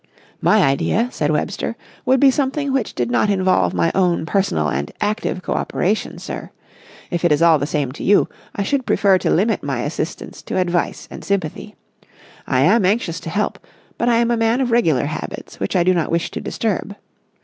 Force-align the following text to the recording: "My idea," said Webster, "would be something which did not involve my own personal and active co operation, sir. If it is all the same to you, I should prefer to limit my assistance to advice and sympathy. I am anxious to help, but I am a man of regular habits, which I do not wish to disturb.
"My 0.41 0.63
idea," 0.63 1.09
said 1.11 1.29
Webster, 1.29 1.75
"would 2.07 2.19
be 2.19 2.31
something 2.31 2.73
which 2.73 2.95
did 2.95 3.11
not 3.11 3.29
involve 3.29 3.71
my 3.75 3.91
own 3.93 4.25
personal 4.25 4.67
and 4.67 4.91
active 4.99 5.43
co 5.43 5.53
operation, 5.53 6.17
sir. 6.17 6.49
If 7.11 7.23
it 7.23 7.31
is 7.31 7.43
all 7.43 7.59
the 7.59 7.67
same 7.67 7.91
to 7.91 8.03
you, 8.03 8.27
I 8.55 8.63
should 8.63 8.87
prefer 8.87 9.19
to 9.19 9.29
limit 9.29 9.61
my 9.61 9.81
assistance 9.83 10.41
to 10.41 10.57
advice 10.57 11.07
and 11.11 11.23
sympathy. 11.23 11.75
I 12.47 12.61
am 12.61 12.83
anxious 12.83 13.19
to 13.19 13.29
help, 13.29 13.59
but 13.99 14.09
I 14.09 14.17
am 14.17 14.31
a 14.31 14.37
man 14.37 14.59
of 14.59 14.71
regular 14.71 15.05
habits, 15.05 15.59
which 15.59 15.75
I 15.75 15.83
do 15.83 15.93
not 15.93 16.09
wish 16.09 16.31
to 16.31 16.41
disturb. 16.41 16.95